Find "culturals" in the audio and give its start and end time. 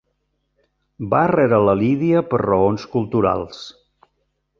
2.95-3.61